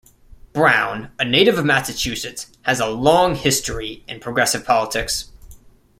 Brown, 0.51 1.11
a 1.19 1.23
native 1.23 1.59
of 1.59 1.65
Massachusetts, 1.65 2.47
has 2.63 2.79
a 2.79 2.87
long 2.89 3.35
history 3.35 4.03
in 4.07 4.19
progressive 4.19 4.65
politics. 4.65 5.29